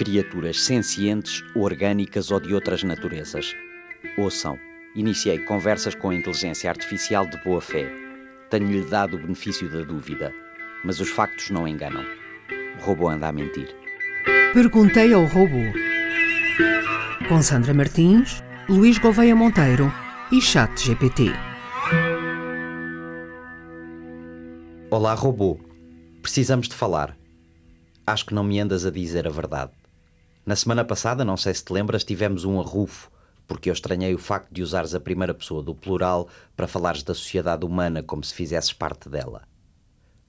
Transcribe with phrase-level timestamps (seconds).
[0.00, 3.54] criaturas sencientes, orgânicas ou de outras naturezas.
[4.16, 4.58] Ouçam,
[4.96, 7.86] iniciei conversas com a inteligência artificial de boa fé.
[8.48, 10.32] Tenho-lhe dado o benefício da dúvida,
[10.82, 12.02] mas os factos não enganam.
[12.78, 13.68] O robô anda a mentir.
[14.54, 15.70] Perguntei ao robô.
[17.28, 19.92] Com Sandra Martins, Luís Gouveia Monteiro
[20.32, 21.26] e Chat GPT.
[24.90, 25.60] Olá, robô.
[26.22, 27.14] Precisamos de falar.
[28.06, 29.72] Acho que não me andas a dizer a verdade.
[30.50, 33.08] Na semana passada, não sei se te lembras, tivemos um arrufo,
[33.46, 37.14] porque eu estranhei o facto de usares a primeira pessoa do plural para falares da
[37.14, 39.42] sociedade humana como se fizesses parte dela.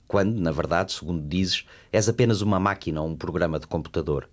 [0.07, 4.29] Quando, na verdade, segundo dizes, és apenas uma máquina ou um programa de computador.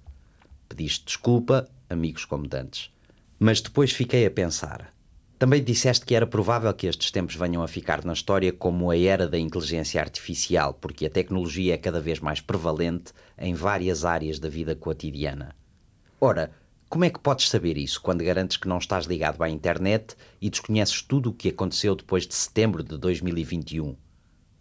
[0.68, 2.90] Pediste desculpa, amigos como dantes.
[3.38, 4.92] Mas depois fiquei a pensar.
[5.38, 8.98] Também disseste que era provável que estes tempos venham a ficar na história como a
[8.98, 14.38] era da inteligência artificial, porque a tecnologia é cada vez mais prevalente em várias áreas
[14.38, 15.56] da vida cotidiana.
[16.20, 16.50] Ora,
[16.88, 20.50] como é que podes saber isso quando garantes que não estás ligado à internet e
[20.50, 23.94] desconheces tudo o que aconteceu depois de setembro de 2021?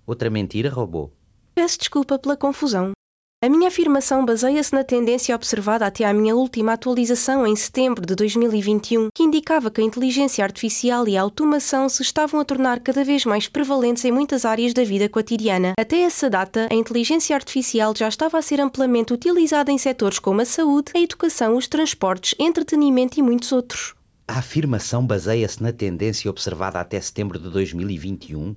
[0.06, 1.12] Outra mentira, robô?
[1.56, 2.97] Peço desculpa pela confusão.
[3.40, 8.16] A minha afirmação baseia-se na tendência observada até à minha última atualização em setembro de
[8.16, 13.04] 2021, que indicava que a inteligência artificial e a automação se estavam a tornar cada
[13.04, 15.74] vez mais prevalentes em muitas áreas da vida cotidiana.
[15.80, 20.42] Até essa data, a inteligência artificial já estava a ser amplamente utilizada em setores como
[20.42, 23.94] a saúde, a educação, os transportes, entretenimento e muitos outros.
[24.28, 28.56] A afirmação baseia-se na tendência observada até setembro de 2021?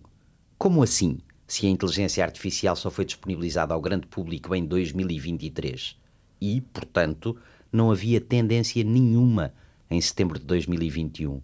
[0.56, 1.18] Como assim?
[1.50, 5.96] Se a inteligência artificial só foi disponibilizada ao grande público em 2023
[6.40, 7.36] e, portanto,
[7.72, 9.52] não havia tendência nenhuma
[9.90, 11.42] em setembro de 2021.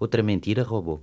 [0.00, 1.00] Outra mentira, robô.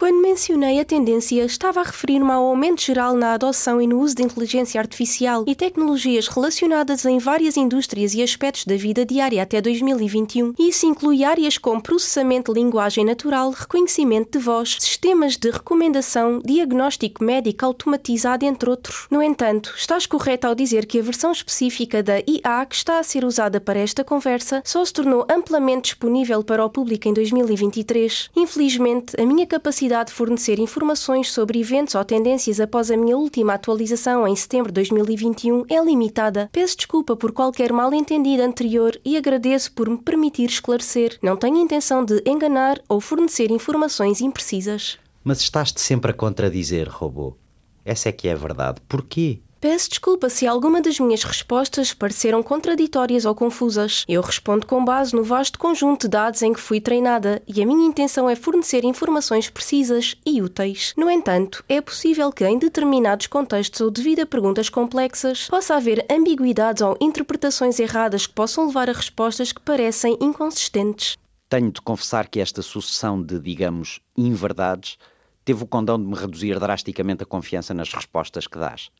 [0.00, 4.14] Quando mencionei a tendência, estava a referir-me ao aumento geral na adoção e no uso
[4.14, 9.60] de inteligência artificial e tecnologias relacionadas em várias indústrias e aspectos da vida diária até
[9.60, 10.54] 2021.
[10.58, 17.22] Isso inclui áreas como processamento de linguagem natural, reconhecimento de voz, sistemas de recomendação, diagnóstico
[17.22, 19.06] médico automatizado, entre outros.
[19.10, 23.02] No entanto, estás correto ao dizer que a versão específica da IA que está a
[23.02, 28.30] ser usada para esta conversa só se tornou amplamente disponível para o público em 2023.
[28.34, 33.54] Infelizmente, a minha capacidade de fornecer informações sobre eventos ou tendências após a minha última
[33.54, 36.48] atualização em setembro de 2021 é limitada.
[36.52, 41.18] Peço desculpa por qualquer mal-entendido anterior e agradeço por me permitir esclarecer.
[41.22, 44.98] Não tenho intenção de enganar ou fornecer informações imprecisas.
[45.22, 47.36] Mas estás-te sempre a contradizer, robô.
[47.84, 48.80] Essa é que é a verdade.
[48.88, 49.40] Porquê?
[49.60, 54.06] Peço desculpa se alguma das minhas respostas pareceram contraditórias ou confusas.
[54.08, 57.66] Eu respondo com base no vasto conjunto de dados em que fui treinada e a
[57.66, 60.94] minha intenção é fornecer informações precisas e úteis.
[60.96, 66.06] No entanto, é possível que em determinados contextos ou devido a perguntas complexas possa haver
[66.10, 71.18] ambiguidades ou interpretações erradas que possam levar a respostas que parecem inconsistentes.
[71.50, 74.96] Tenho de confessar que esta sucessão de, digamos, inverdades
[75.44, 78.90] teve o condão de me reduzir drasticamente a confiança nas respostas que dás.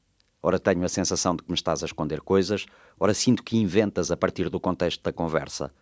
[0.42, 2.66] Ora tenho a sensação de que me estás a esconder coisas,
[2.98, 5.72] ora sinto que inventas a partir do contexto da conversa.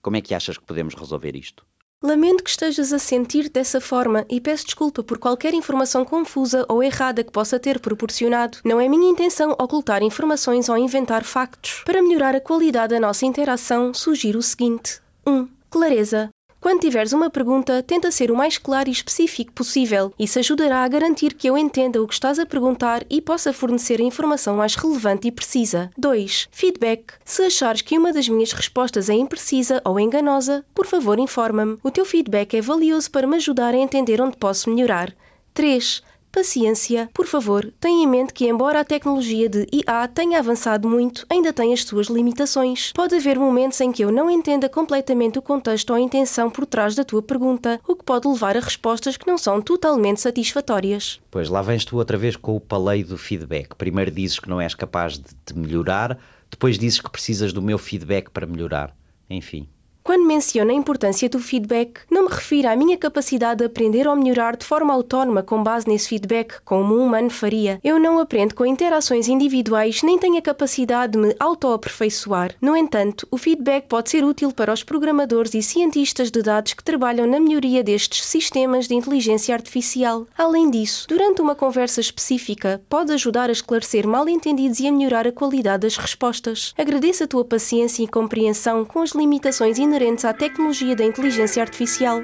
[0.00, 1.66] Como é que achas que podemos resolver isto?
[2.02, 6.82] Lamento que estejas a sentir dessa forma e peço desculpa por qualquer informação confusa ou
[6.82, 8.58] errada que possa ter proporcionado.
[8.62, 11.82] Não é minha intenção ocultar informações ou inventar factos.
[11.86, 15.32] Para melhorar a qualidade da nossa interação, sugiro o seguinte: 1.
[15.32, 16.28] Um, clareza.
[16.64, 20.14] Quando tiveres uma pergunta, tenta ser o mais claro e específico possível.
[20.18, 24.00] Isso ajudará a garantir que eu entenda o que estás a perguntar e possa fornecer
[24.00, 25.90] a informação mais relevante e precisa.
[25.98, 26.48] 2.
[26.50, 27.12] Feedback.
[27.22, 31.76] Se achares que uma das minhas respostas é imprecisa ou enganosa, por favor informa-me.
[31.82, 35.14] O teu feedback é valioso para me ajudar a entender onde posso melhorar.
[35.52, 36.02] 3
[36.34, 37.08] paciência.
[37.14, 41.52] Por favor, tenha em mente que, embora a tecnologia de IA tenha avançado muito, ainda
[41.52, 42.92] tem as suas limitações.
[42.92, 46.66] Pode haver momentos em que eu não entenda completamente o contexto ou a intenção por
[46.66, 51.20] trás da tua pergunta, o que pode levar a respostas que não são totalmente satisfatórias.
[51.30, 53.76] Pois lá vens tu outra vez com o paleio do feedback.
[53.76, 56.18] Primeiro dizes que não és capaz de te melhorar,
[56.50, 58.94] depois dizes que precisas do meu feedback para melhorar.
[59.30, 59.68] Enfim.
[60.06, 64.14] Quando menciono a importância do feedback, não me refiro à minha capacidade de aprender ou
[64.14, 67.80] melhorar de forma autónoma com base nesse feedback, como um humano faria.
[67.82, 72.54] Eu não aprendo com interações individuais nem tenho a capacidade de me auto-aperfeiçoar.
[72.60, 76.84] No entanto, o feedback pode ser útil para os programadores e cientistas de dados que
[76.84, 80.26] trabalham na melhoria destes sistemas de inteligência artificial.
[80.36, 85.32] Além disso, durante uma conversa específica, pode ajudar a esclarecer mal-entendidos e a melhorar a
[85.32, 86.74] qualidade das respostas.
[86.76, 92.20] Agradeço a tua paciência e compreensão com as limitações inerentes à tecnologia da inteligência artificial.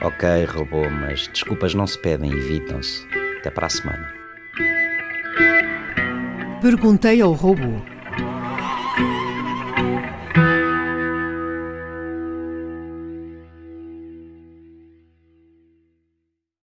[0.00, 3.06] Ok, robô, mas desculpas não se pedem, evitam-se.
[3.38, 4.10] Até para a semana.
[6.62, 7.82] Perguntei ao robô.